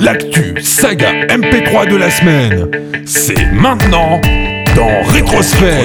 [0.00, 2.70] L'actu saga MP3 de la semaine,
[3.04, 4.20] c'est maintenant
[4.76, 5.84] dans Rétrosphère.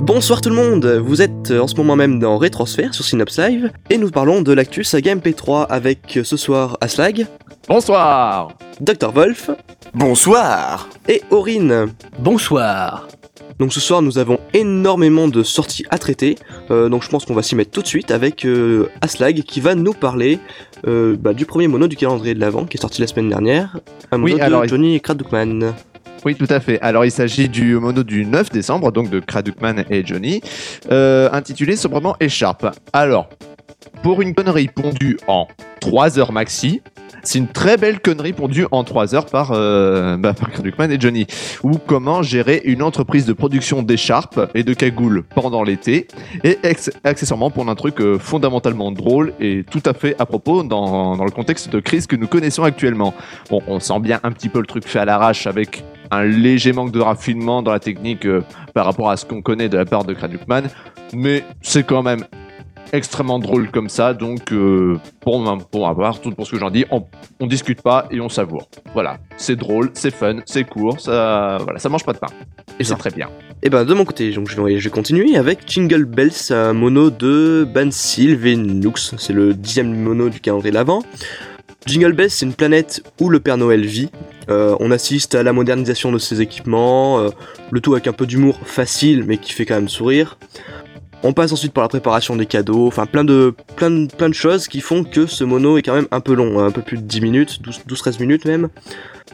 [0.00, 3.72] Bonsoir tout le monde, vous êtes en ce moment même dans Rétrosphère sur Synops Live
[3.90, 7.26] et nous parlons de l'actu saga MP3 avec ce soir Aslag,
[7.68, 9.50] Bonsoir Dr Wolf
[9.94, 11.86] Bonsoir et Aurine.
[12.18, 13.06] Bonsoir.
[13.58, 16.36] Donc ce soir nous avons énormément de sorties à traiter,
[16.70, 19.60] euh, donc je pense qu'on va s'y mettre tout de suite avec euh, Aslag qui
[19.60, 20.38] va nous parler
[20.86, 23.78] euh, bah, du premier mono du calendrier de l'Avent qui est sorti la semaine dernière,
[24.10, 25.72] un mono Oui, de alors, il- Johnny Kradukman.
[26.24, 26.80] Oui, tout à fait.
[26.80, 30.40] Alors, il s'agit du mono du 9 décembre, donc de Kradukman et Johnny,
[30.90, 32.66] intitulé sobrement Écharpe.
[32.94, 33.28] Alors,
[34.02, 35.46] pour une connerie pondue en
[35.82, 36.80] 3 heures maxi,
[37.24, 40.34] c'est une très belle connerie pondue en 3 heures par, euh, bah,
[40.90, 41.26] et Johnny.
[41.62, 46.06] Ou comment gérer une entreprise de production d'écharpes et de cagoules pendant l'été,
[46.44, 46.58] et
[47.02, 51.24] accessoirement pour un truc euh, fondamentalement drôle et tout à fait à propos dans, dans
[51.24, 53.14] le contexte de crise que nous connaissons actuellement.
[53.50, 56.72] Bon, on sent bien un petit peu le truc fait à l'arrache avec un léger
[56.72, 58.42] manque de raffinement dans la technique euh,
[58.74, 60.64] par rapport à ce qu'on connaît de la part de Kradukman,
[61.12, 62.24] mais c'est quand même
[62.96, 66.58] extrêmement drôle comme ça, donc euh, pour, ma, pour ma part, tout pour ce que
[66.58, 67.04] j'en dis, on,
[67.40, 68.68] on discute pas et on savoure.
[68.92, 72.28] Voilà, c'est drôle, c'est fun, c'est court, ça, voilà, ça mange pas de pain.
[72.78, 73.28] Et c'est très bien.
[73.62, 76.72] Et ben de mon côté, donc je vais, je vais continuer avec Jingle Bells, un
[76.72, 79.14] mono de Bansil Venux.
[79.16, 81.02] C'est le dixième mono du calendrier de l'Avent.
[81.86, 84.10] Jingle Bells, c'est une planète où le Père Noël vit.
[84.50, 87.30] Euh, on assiste à la modernisation de ses équipements, euh,
[87.70, 90.36] le tout avec un peu d'humour facile mais qui fait quand même sourire.
[91.26, 94.68] On passe ensuite par la préparation des cadeaux, enfin plein de, plein, de, plein choses
[94.68, 96.98] qui font que ce mono est quand même un peu long, hein, un peu plus
[96.98, 98.68] de 10 minutes, 12 12-13 minutes même.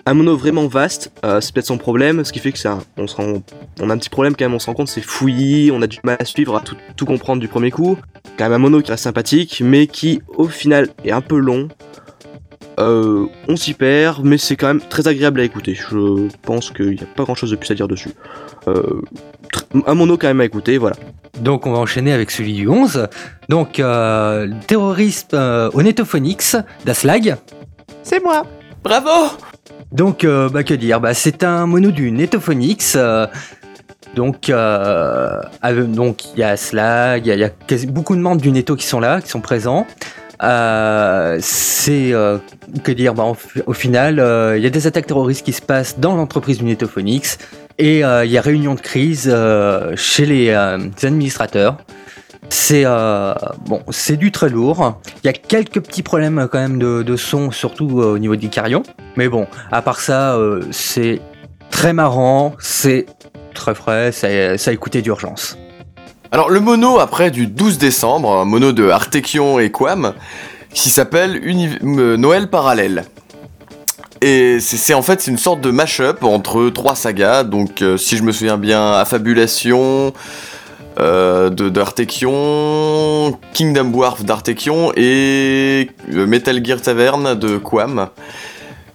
[0.07, 3.07] Un mono vraiment vaste, euh, c'est peut-être son problème, ce qui fait que ça, on,
[3.07, 5.99] a un petit problème quand même, on se rend compte, c'est fouillis, on a du
[6.05, 7.99] mal à suivre, à tout, comprendre du premier coup.
[8.39, 11.67] Quand même un mono qui reste sympathique, mais qui au final est un peu long.
[12.79, 15.75] Euh, on s'y perd, mais c'est quand même très agréable à écouter.
[15.75, 18.11] Je pense qu'il n'y a pas grand chose de plus à dire dessus.
[18.69, 19.03] Euh,
[19.87, 20.97] un mono quand même à écouter, voilà.
[21.41, 23.07] Donc on va enchaîner avec celui du 11.
[23.49, 27.37] Donc euh, terroriste euh, au Netophonix d'Aslag.
[28.03, 28.43] C'est moi
[28.83, 29.11] Bravo
[29.93, 31.01] Donc euh, bah, que dire?
[31.01, 32.95] Bah, C'est un mono du Netophonix.
[32.97, 33.27] euh,
[34.17, 35.41] donc euh,
[35.87, 38.41] donc il y a Aslag, il y a, il y a quasi- beaucoup de membres
[38.41, 39.87] du Netto qui sont là, qui sont présents.
[40.43, 42.39] Euh, c'est euh,
[42.83, 43.15] que dire?
[43.15, 43.33] Bah,
[43.67, 46.65] au final euh, il y a des attaques terroristes qui se passent dans l'entreprise du
[46.65, 47.39] Netophonix
[47.81, 51.79] et euh, il y a réunion de crise euh, chez les euh, administrateurs.
[52.51, 55.01] C'est bon c'est du très lourd.
[55.23, 58.83] Il y a quelques petits problèmes quand même de, son surtout au niveau des carillons.
[59.17, 60.37] Mais bon à part ça
[60.73, 61.21] c'est
[61.71, 63.07] très marrant c'est
[63.55, 65.59] très frais ça, a écouté d'urgence.
[66.33, 70.15] Alors le mono après du 12 décembre, un mono de Artekion et Quam,
[70.75, 71.41] qui s'appelle
[71.83, 73.05] Noël parallèle.
[74.23, 78.23] Et c'est en fait une sorte de mash-up entre trois sagas, donc euh, si je
[78.23, 80.13] me souviens bien, Affabulation
[80.99, 88.09] euh, d'Artekion, Kingdom Dwarf d'Artekion et euh, Metal Gear Tavern de Quam.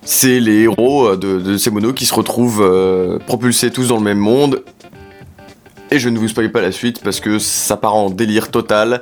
[0.03, 4.19] C'est les héros euh, de, ces monos qui se retrouvent propulsés tous dans le même
[4.19, 4.63] monde
[5.89, 9.01] Et je ne vous spoil pas la suite parce que ça part en délire total.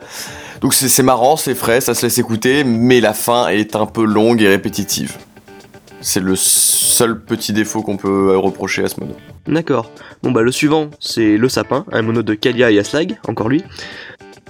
[0.62, 4.06] Donc c'est marrant, c'est frais, ça se laisse écouter, mais la fin est un peu
[4.06, 5.18] longue et répétitive.
[6.04, 9.16] C'est le seul petit défaut qu'on peut reprocher à ce mono.
[9.48, 9.90] D'accord.
[10.22, 13.64] Bon bah le suivant, c'est Le Sapin, un mono de Kalia et Aslag, encore lui.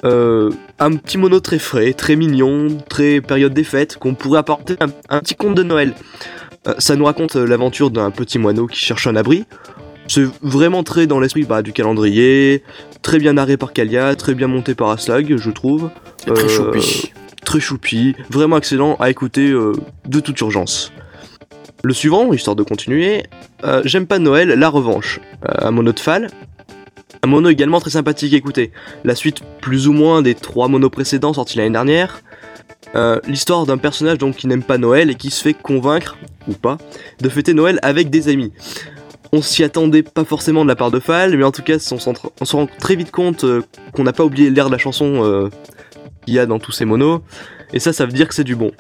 [0.04, 0.50] Euh,
[0.80, 4.88] un petit mono très frais, très mignon, très période des fêtes, qu'on pourrait apporter un,
[5.10, 5.94] un petit conte de Noël.
[6.68, 9.46] Euh, ça nous raconte euh, l'aventure d'un petit moineau qui cherche un abri.
[10.08, 12.64] C'est vraiment très dans l'esprit bah, du calendrier,
[13.04, 15.90] très bien narré par Kalia, très bien monté par Aslag, je trouve.
[16.26, 17.14] Très Euh, choupi.
[17.46, 19.74] Très choupi, vraiment excellent à écouter euh,
[20.08, 20.92] de toute urgence.
[21.86, 23.24] Le suivant, histoire de continuer,
[23.66, 26.30] euh, J'aime pas Noël, La Revanche, euh, un mono de Fall.
[27.24, 28.72] Un mono également très sympathique à écouter.
[29.04, 32.22] La suite plus ou moins des trois monos précédents sortis l'année dernière.
[32.96, 36.54] Euh, L'histoire d'un personnage donc qui n'aime pas Noël et qui se fait convaincre, ou
[36.54, 36.78] pas,
[37.20, 38.54] de fêter Noël avec des amis.
[39.34, 42.46] On s'y attendait pas forcément de la part de Fall, mais en tout cas on
[42.46, 43.44] se rend très vite compte
[43.94, 45.50] qu'on n'a pas oublié l'air de la chanson
[46.24, 47.24] qu'il y a dans tous ces monos.
[47.74, 48.72] Et ça, ça veut dire que c'est du bon.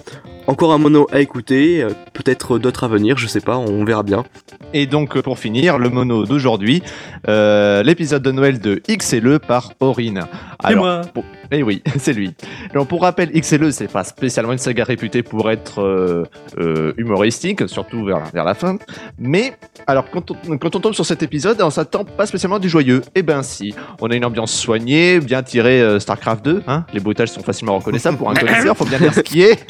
[0.45, 4.03] Encore un mono à écouter, euh, peut-être d'autres à venir, je sais pas, on verra
[4.03, 4.25] bien.
[4.73, 6.83] Et donc, pour finir, le mono d'aujourd'hui,
[7.29, 10.25] euh, l'épisode de Noël de XLE par Aurine.
[10.61, 11.01] Alors, moi.
[11.13, 12.33] pour- Eh oui, c'est lui.
[12.71, 16.23] Alors pour rappel, XLE, c'est pas spécialement une saga réputée pour être euh,
[16.59, 18.77] euh, humoristique, surtout vers, vers la fin.
[19.19, 19.53] Mais
[19.87, 23.01] alors quand on, quand on tombe sur cet épisode, on s'attend pas spécialement du joyeux.
[23.15, 26.63] Eh ben si, on a une ambiance soignée, bien tirée euh, Starcraft 2.
[26.67, 29.65] Hein Les bruitages sont facilement reconnaissables pour un connaisseur, faut bien dire ce qui est.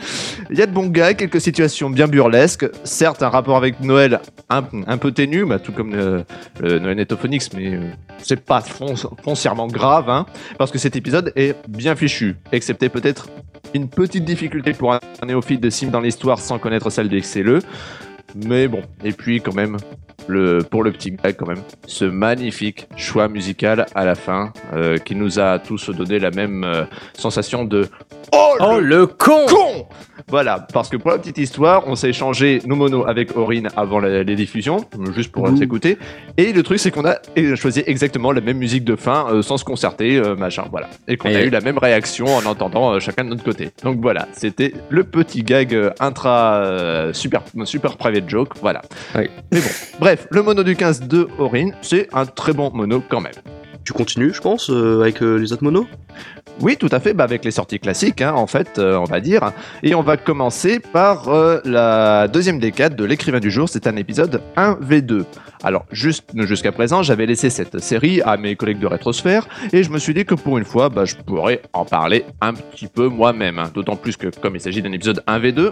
[0.49, 2.65] Il y a de bons gars, quelques situations bien burlesques.
[2.83, 4.19] Certes, un rapport avec Noël
[4.49, 6.23] un, peu ténu, bah, tout comme le,
[6.59, 7.89] le Noël Netophonix, mais euh,
[8.19, 10.25] c'est pas fon- foncièrement grave, hein,
[10.57, 13.29] parce que cet épisode est bien fichu, excepté peut-être
[13.73, 17.59] une petite difficulté pour un néophyte de sim dans l'histoire sans connaître celle de XLE.
[18.35, 19.77] Mais bon, et puis quand même,
[20.27, 24.97] le, pour le petit gars quand même, ce magnifique choix musical à la fin euh,
[24.97, 26.83] qui nous a tous donné la même euh,
[27.13, 27.87] sensation de
[28.35, 29.87] Oh, Oh le le con con
[30.27, 33.99] Voilà, parce que pour la petite histoire, on s'est échangé nos monos avec Aurine avant
[33.99, 34.77] la- les diffusions,
[35.15, 35.97] juste pour s'écouter.
[36.37, 37.15] Et le truc, c'est qu'on a
[37.55, 40.89] choisi exactement la même musique de fin, euh, sans se concerter, machin, voilà.
[41.07, 43.69] Et qu'on a eu la même réaction en entendant chacun de notre côté.
[43.83, 48.81] Donc voilà, c'était le petit gag intra super, super private joke, voilà.
[49.15, 49.25] Oui.
[49.51, 49.67] Mais bon,
[50.03, 53.31] bref, le mono du 15 de Aurine, c'est un très bon mono quand même.
[53.83, 55.85] Tu continues, je pense, euh, avec euh, les autres monos?
[56.61, 59.19] Oui, tout à fait, bah, avec les sorties classiques, hein, en fait, euh, on va
[59.19, 59.51] dire.
[59.81, 63.95] Et on va commencer par euh, la deuxième décade de l'écrivain du jour, c'est un
[63.95, 65.25] épisode 1v2.
[65.65, 69.89] Alors, juste jusqu'à présent, j'avais laissé cette série à mes collègues de Rétrosphère, et je
[69.89, 73.07] me suis dit que pour une fois, bah, je pourrais en parler un petit peu
[73.07, 73.59] moi-même.
[73.59, 73.71] hein.
[73.73, 75.71] D'autant plus que, comme il s'agit d'un épisode 1v2,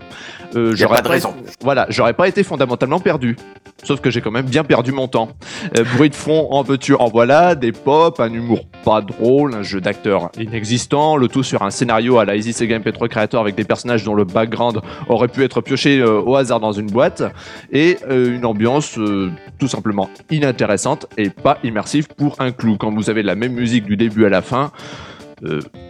[0.56, 1.34] euh, Y a j'aurais pas de raison.
[1.62, 3.36] Voilà, j'aurais pas été fondamentalement perdu.
[3.84, 5.30] Sauf que j'ai quand même bien perdu mon temps.
[5.78, 9.62] Euh, bruit de fond, en veux-tu, en voilà, des pop, un humour pas drôle, un
[9.62, 13.53] jeu d'acteur inexistant, le tout sur un scénario à la Easy Sega MP3 Creator avec
[13.53, 17.21] des personnages dont le background aurait pu être pioché euh, au hasard dans une boîte,
[17.71, 22.75] et euh, une ambiance euh, tout simplement inintéressante et pas immersive pour un clou.
[22.75, 24.71] Quand vous avez la même musique du début à la fin,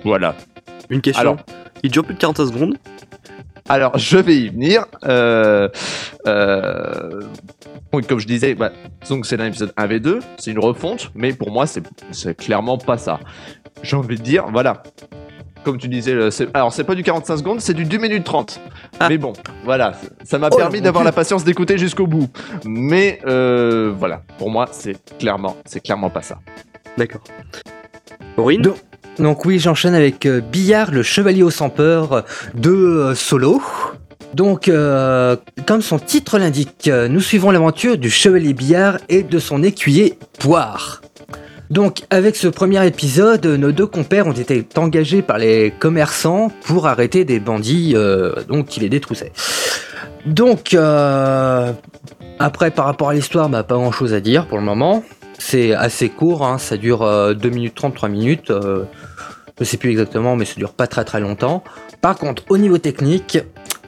[0.03, 0.35] voilà,
[0.89, 1.21] Une question.
[1.21, 1.37] Alors.
[1.83, 2.75] Il dure plus de 40 secondes?
[3.69, 4.85] Alors, je vais y venir.
[5.05, 5.69] Euh,
[6.27, 7.21] euh,
[7.93, 8.71] oui, comme je disais, bah,
[9.09, 13.19] donc c'est un épisode 1v2, c'est une refonte, mais pour moi, c'est clairement pas ça.
[13.83, 14.83] J'ai envie de dire, voilà.
[15.63, 18.59] Comme tu disais, c'est- alors c'est pas du 45 secondes, c'est du 2 minutes 30.
[18.99, 19.09] Ah.
[19.09, 19.33] Mais bon,
[19.63, 19.91] voilà,
[20.23, 22.29] ça m'a Oh, permis d'avoir la patience d'écouter jusqu'au bout.
[22.65, 26.39] Mais euh, voilà, pour moi, c'est clairement, c'est clairement pas ça.
[26.97, 27.21] D'accord.
[28.37, 28.77] Aurine Donc-
[29.19, 32.21] Donc oui, j'enchaîne avec euh, Billard, le chevalier au sans peur euh,
[32.55, 33.61] de euh, Solo.
[34.33, 35.35] Donc, euh,
[35.65, 40.17] comme son titre l'indique, euh, nous suivons l'aventure du chevalier Billard et de son écuyer
[40.39, 41.01] Poire.
[41.69, 46.87] Donc, avec ce premier épisode, nos deux compères ont été engagés par les commerçants pour
[46.87, 49.31] arrêter des bandits euh, donc, qui les détroussaient.
[50.25, 50.75] Donc,
[52.39, 55.03] après, par rapport à l'histoire, bah, pas grand chose à dire pour le moment.
[55.39, 58.51] C'est assez court, hein, ça dure euh, 2 minutes 30, 3 minutes.
[59.59, 61.63] je sais plus exactement, mais ça dure pas très très longtemps.
[62.01, 63.37] Par contre, au niveau technique,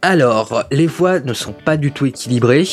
[0.03, 2.67] alors, les voix ne sont pas du tout équilibrées.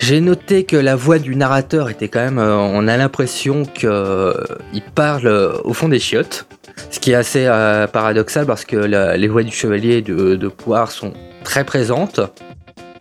[0.00, 2.38] J'ai noté que la voix du narrateur était quand même.
[2.38, 6.46] euh, on a l'impression qu'il parle euh, au fond des chiottes.
[6.90, 10.90] Ce qui est assez euh, paradoxal parce que les voix du chevalier de, de Poire
[10.90, 11.14] sont
[11.44, 12.20] très présentes.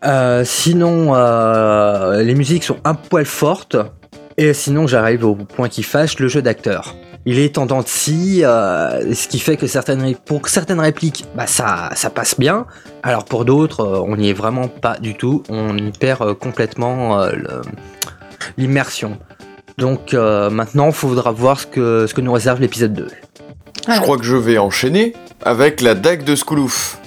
[0.05, 3.77] Euh, sinon, euh, les musiques sont un poil fortes.
[4.37, 6.95] Et sinon, j'arrive au point qui fâche, le jeu d'acteur.
[7.27, 11.25] Il est en dents de scie, euh, ce qui fait que certaines, pour certaines répliques,
[11.35, 12.67] bah ça, ça passe bien.
[13.01, 15.41] Alors pour d'autres, euh, on n'y est vraiment pas du tout.
[15.49, 17.31] On y perd euh, complètement euh,
[18.57, 19.17] l'immersion.
[19.77, 23.07] Donc euh, maintenant, il faudra voir ce que, ce que nous réserve l'épisode 2.
[23.89, 25.13] Je crois que je vais enchaîner
[25.43, 26.99] avec la dague de Skoulouf.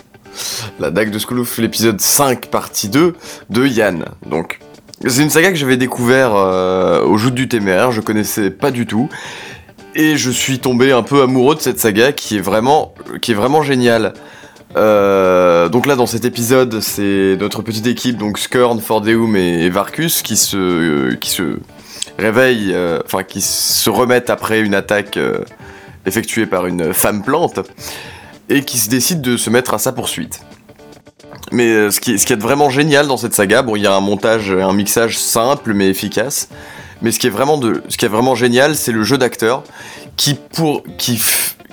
[0.78, 3.14] La dague de Skoulouf, l'épisode 5, partie 2
[3.50, 4.04] de Yann.
[4.26, 4.60] Donc,
[5.06, 8.86] c'est une saga que j'avais découvert euh, au joute du téméraire, je connaissais pas du
[8.86, 9.08] tout.
[9.98, 13.34] Et je suis tombé un peu amoureux de cette saga qui est vraiment, qui est
[13.34, 14.14] vraiment géniale.
[14.76, 20.22] Euh, donc là, dans cet épisode, c'est notre petite équipe, donc Skurn, Fordeum et, Varkus,
[20.22, 21.58] qui se, qui se
[22.16, 25.40] réveillent, euh, enfin qui se remettent après une attaque euh,
[26.06, 27.58] effectuée par une femme plante,
[28.48, 30.42] et qui se décident de se mettre à sa poursuite.
[31.50, 33.94] Mais ce qui, ce qui est vraiment génial dans cette saga, bon, il y a
[33.96, 36.48] un montage, un mixage simple mais efficace.
[37.02, 39.62] Mais ce qui est vraiment ce qui est vraiment génial, c'est le jeu d'acteur
[40.16, 41.22] qui pour, qui,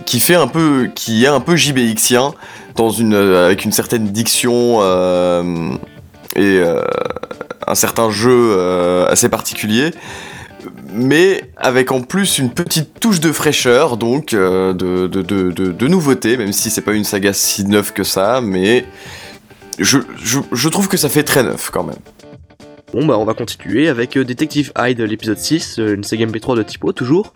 [0.06, 2.34] qui fait un peu, qui est un peu JBXien
[2.76, 5.74] dans une, euh, avec une certaine diction euh,
[6.36, 6.84] et euh,
[7.68, 8.58] un certain jeu
[9.10, 9.92] assez particulier.
[10.94, 15.88] Mais avec en plus une petite touche de fraîcheur, donc de, de, de, de, de
[15.88, 18.86] nouveauté, même si c'est pas une saga si neuve que ça, mais
[19.78, 21.98] je, je, je trouve que ça fait très neuf quand même.
[22.96, 26.56] Bon bah on va continuer avec euh, Detective Hyde, l'épisode 6, euh, une saga MP3
[26.56, 27.34] de typo toujours.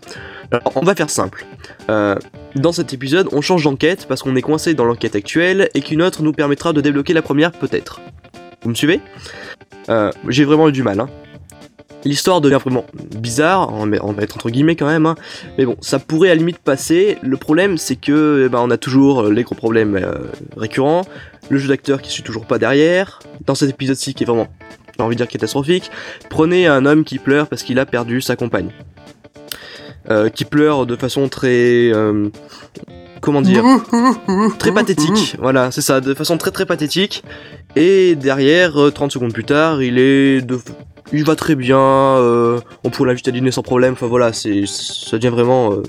[0.50, 1.44] Alors, on va faire simple.
[1.90, 2.16] Euh,
[2.54, 6.00] dans cet épisode, on change d'enquête parce qu'on est coincé dans l'enquête actuelle et qu'une
[6.00, 8.00] autre nous permettra de débloquer la première, peut-être.
[8.62, 9.02] Vous me suivez?
[9.90, 10.98] Euh, J'ai vraiment eu du mal.
[10.98, 11.10] Hein.
[12.04, 15.16] L'histoire devient vraiment bizarre, on va mettre entre guillemets quand même, hein.
[15.58, 17.18] mais bon, ça pourrait à la limite passer.
[17.20, 20.14] Le problème, c'est que eh ben, on a toujours les gros problèmes euh,
[20.56, 21.02] récurrents,
[21.50, 23.18] le jeu d'acteur qui suit toujours pas derrière.
[23.44, 24.48] Dans cet épisode-ci, qui est vraiment,
[25.00, 25.90] j'ai envie de dire catastrophique,
[26.28, 28.70] prenez un homme qui pleure parce qu'il a perdu sa compagne.
[30.10, 32.28] Euh, qui pleure de façon très euh,
[33.20, 33.64] comment dire
[34.58, 35.36] très pathétique.
[35.38, 37.22] Voilà c'est ça de façon très très pathétique.
[37.76, 40.40] Et derrière 30 secondes plus tard il est
[41.12, 44.64] il va très bien euh, on pourrait l'inviter à dîner sans problème enfin voilà c'est
[44.66, 45.82] ça devient vraiment euh,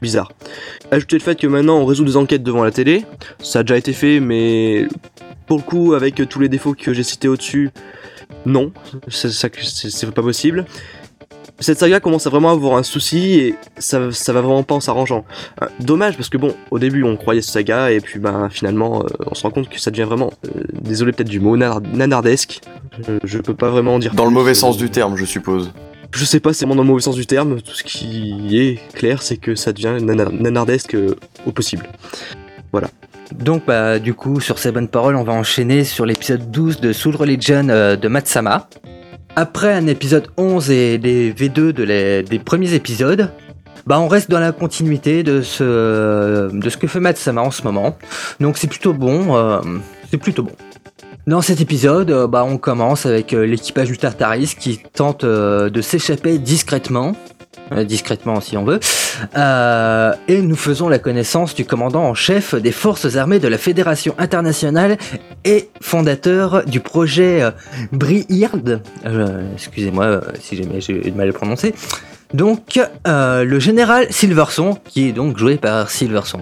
[0.00, 0.32] bizarre.
[0.90, 3.04] Ajouter le fait que maintenant on résout des enquêtes devant la télé.
[3.40, 4.88] Ça a déjà été fait mais
[5.50, 7.70] pour le coup avec tous les défauts que j'ai cités au dessus
[8.46, 8.70] non
[9.08, 10.64] c'est pas possible
[11.58, 14.80] cette saga commence à vraiment avoir un souci et ça, ça va vraiment pas en
[14.80, 15.26] s'arrangeant.
[15.60, 19.02] Euh, dommage parce que bon, au début on croyait cette saga et puis ben finalement
[19.02, 22.60] euh, on se rend compte que ça devient vraiment, euh, désolé peut-être du mot, nanardesque.
[23.06, 24.14] Je, je, peux pas vraiment dire.
[24.14, 25.70] Dans le mauvais sens du terme, je suppose.
[26.12, 27.60] Je sais pas, c'est vraiment dans le mauvais sens du terme.
[27.60, 30.96] Tout ce qui est clair, c'est que ça devient nanardesque
[31.44, 31.86] au possible.
[32.72, 32.88] Voilà.
[33.38, 36.92] Donc bah du coup sur ces bonnes paroles on va enchaîner sur l'épisode 12 de
[36.92, 38.68] Soul Religion de Matsama.
[39.36, 43.30] Après un épisode 11 et les V2 de les, des premiers épisodes,
[43.86, 47.96] bah on reste dans la continuité de ce, que fait Matsama en ce moment.
[48.40, 49.60] Donc c'est plutôt bon, euh,
[50.10, 50.52] c'est plutôt bon.
[51.26, 55.70] Dans cet épisode, euh, bah on commence avec euh, l'équipage du Tartaris qui tente euh,
[55.70, 57.29] de s'échapper discrètement euh,
[57.84, 58.80] discrètement si on veut,
[59.36, 63.58] euh, et nous faisons la connaissance du commandant en chef des forces armées de la
[63.58, 64.98] Fédération internationale
[65.44, 67.50] et fondateur du projet euh,
[67.92, 70.64] Briird, euh, excusez-moi euh, si j'ai
[71.10, 71.74] mal à le prononcer,
[72.34, 76.40] donc le général Silverson, qui est donc joué par Silverson.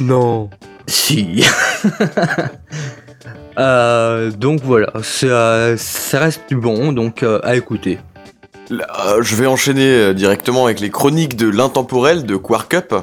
[0.00, 0.50] Non.
[0.86, 1.44] Si.
[3.56, 7.98] donc voilà, ça, ça reste du bon, donc à écouter.
[8.70, 12.94] Là, je vais enchaîner euh, directement avec les chroniques de l'intemporel de Quarkup.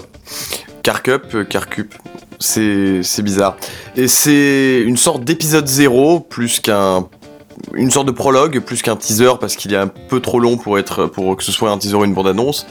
[0.82, 1.94] Carcup, Carcup,
[2.40, 3.58] c'est bizarre.
[3.96, 7.08] Et c'est une sorte d'épisode zéro, plus qu'un
[7.76, 10.80] une sorte de prologue plus qu'un teaser parce qu'il est un peu trop long pour
[10.80, 12.66] être pour que ce soit un teaser ou une bande annonce.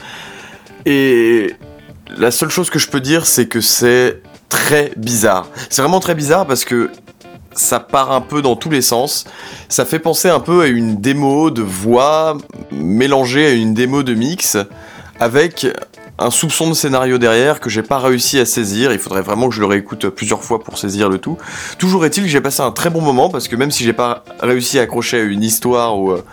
[0.85, 1.53] Et
[2.17, 5.47] la seule chose que je peux dire c'est que c'est très bizarre.
[5.69, 6.89] C'est vraiment très bizarre parce que
[7.53, 9.25] ça part un peu dans tous les sens.
[9.69, 12.37] Ça fait penser un peu à une démo de voix
[12.71, 14.57] mélangée à une démo de mix
[15.19, 15.67] avec
[16.17, 18.93] un soupçon de scénario derrière que j'ai pas réussi à saisir.
[18.93, 21.37] Il faudrait vraiment que je le réécoute plusieurs fois pour saisir le tout.
[21.77, 24.23] Toujours est-il que j'ai passé un très bon moment parce que même si j'ai pas
[24.39, 26.23] réussi à accrocher à une histoire ou, à,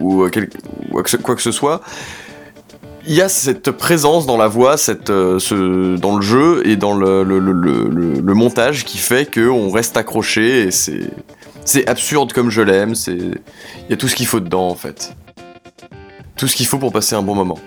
[0.00, 1.80] ou, à, à quoi que ce soit,
[3.06, 4.76] il y a cette présence dans la voix,
[5.10, 11.10] euh, dans le jeu et dans le, montage qui fait qu'on reste accroché et c'est,
[11.64, 12.94] c'est absurde comme je l'aime.
[12.94, 15.16] C'est, il y a tout ce qu'il faut dedans en fait.
[16.36, 17.58] Tout ce qu'il faut pour passer un bon moment.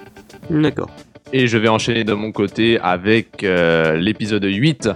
[0.50, 0.90] D'accord.
[1.32, 4.90] Et je vais enchaîner de mon côté avec euh, l'épisode 8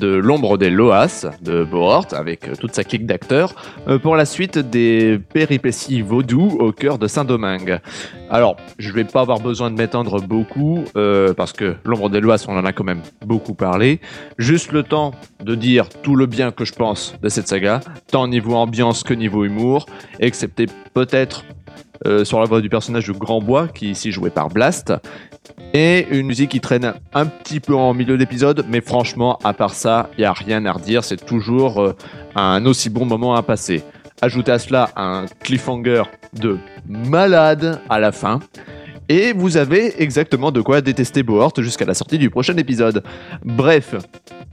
[0.00, 3.56] de L'ombre des Loas de Bohort, avec euh, toute sa clique d'acteurs,
[3.88, 7.80] euh, pour la suite des péripéties vaudou au cœur de Saint-Domingue.
[8.30, 10.84] Alors, je vais pas avoir besoin de m'étendre beaucoup,
[11.36, 14.00] parce que L'ombre des Loas, on en a quand même beaucoup parlé.
[14.38, 15.10] Juste le temps
[15.42, 17.80] de dire tout le bien que je pense de cette saga,
[18.12, 19.86] tant niveau ambiance que niveau humour,
[20.20, 21.44] excepté peut-être
[22.22, 24.94] sur la voix du personnage de Grand Bois, qui ici joué par Blast.
[25.72, 29.74] Et une musique qui traîne un petit peu en milieu d'épisode, mais franchement, à part
[29.74, 31.04] ça, il n'y a rien à redire.
[31.04, 31.96] C'est toujours euh,
[32.34, 33.82] un aussi bon moment à passer.
[34.22, 36.02] Ajoutez à cela un cliffhanger
[36.34, 38.40] de malade à la fin.
[39.08, 43.02] Et vous avez exactement de quoi détester Bohort jusqu'à la sortie du prochain épisode.
[43.44, 43.96] Bref,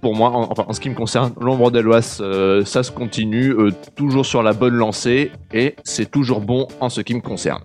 [0.01, 3.51] pour moi, en, enfin, en ce qui me concerne, l'ombre d'Eloas, euh, ça se continue,
[3.51, 7.61] euh, toujours sur la bonne lancée, et c'est toujours bon en ce qui me concerne.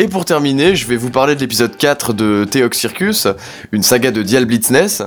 [0.00, 3.26] Et pour terminer, je vais vous parler de l'épisode 4 de Theox Circus,
[3.72, 5.02] une saga de Dial Blitzness.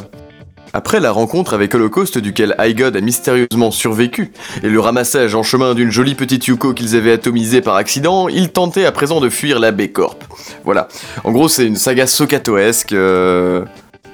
[0.73, 5.75] Après la rencontre avec Holocaust duquel God a mystérieusement survécu, et le ramassage en chemin
[5.75, 9.59] d'une jolie petite Yuko qu'ils avaient atomisée par accident, ils tentaient à présent de fuir
[9.61, 10.25] la B-Corp.
[10.65, 10.89] Voilà.
[11.23, 13.63] En gros, c'est une saga sokatoesque, euh,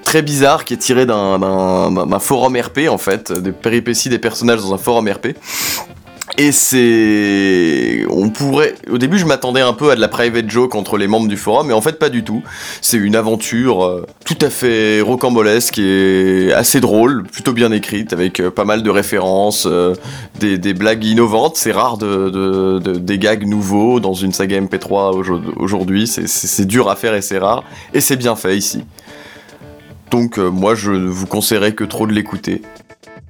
[0.04, 4.76] très bizarre, qui est tirée d'un forum RP, en fait, des péripéties des personnages dans
[4.76, 5.36] un forum RP.
[6.40, 8.06] Et c'est.
[8.12, 8.76] On pourrait.
[8.92, 11.36] Au début, je m'attendais un peu à de la private joke entre les membres du
[11.38, 12.44] forum, mais en fait, pas du tout.
[12.82, 18.40] C'est une aventure euh, tout à fait rocambolesque et assez drôle, plutôt bien écrite, avec
[18.40, 19.96] euh, pas mal de références, euh,
[20.40, 21.56] des, blagues innovantes.
[21.58, 26.06] C'est rare de, de- de- des gags nouveaux dans une saga MP3 aujo- aujourd'hui.
[26.06, 27.64] C'est- dur à faire et c'est rare.
[27.96, 28.84] Et c'est bien fait ici.
[30.12, 32.62] Donc, moi, je ne vous conseillerais que trop de l'écouter.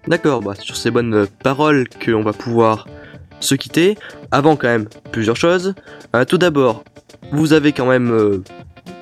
[0.07, 2.87] D'accord, bah, sur ces bonnes paroles qu'on va pouvoir
[3.39, 3.97] se quitter.
[4.31, 5.73] Avant quand même, plusieurs choses.
[6.15, 6.83] Euh, tout d'abord,
[7.31, 8.43] vous avez quand même euh,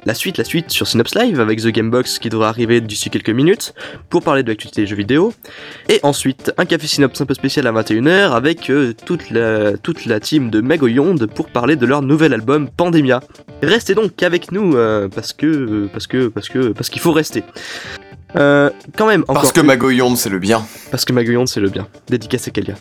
[0.05, 3.29] la suite, la suite sur Synops Live avec The Gamebox qui devra arriver d'ici quelques
[3.29, 3.73] minutes
[4.09, 5.33] pour parler de l'actualité des jeux vidéo.
[5.89, 10.05] Et ensuite, un café Synops un peu spécial à 21h avec euh, toute, la, toute
[10.05, 13.21] la team de Magoyonde pour parler de leur nouvel album Pandemia.
[13.63, 14.73] Restez donc avec nous
[15.13, 17.43] parce que parce que parce que parce qu'il faut rester.
[18.35, 20.65] Quand même encore Parce que Magoyonde, c'est le bien.
[20.91, 21.87] parce que Maguillon c'est le bien.
[22.09, 22.75] Dédicace à Kalia.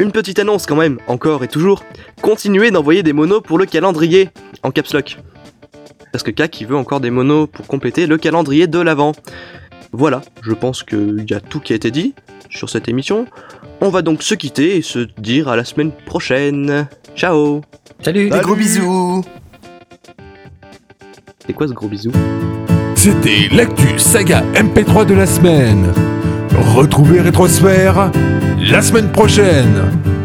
[0.00, 1.84] Une petite annonce quand même, encore et toujours.
[2.22, 4.30] Continuez d'envoyer des monos pour le calendrier
[4.62, 5.18] en caps lock.
[6.10, 9.12] Parce que Kak il veut encore des monos pour compléter le calendrier de l'avant.
[9.92, 12.14] Voilà, je pense qu'il y a tout qui a été dit
[12.48, 13.26] sur cette émission.
[13.82, 16.88] On va donc se quitter et se dire à la semaine prochaine.
[17.14, 17.60] Ciao
[18.02, 19.22] Salut Des gros bisous
[21.46, 22.10] C'est quoi ce gros bisou?
[22.94, 25.92] C'était l'actu saga MP3 de la semaine.
[26.60, 28.10] Retrouvez Rétrosphère
[28.70, 30.19] la semaine prochaine.